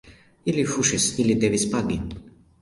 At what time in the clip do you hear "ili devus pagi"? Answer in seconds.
1.25-2.01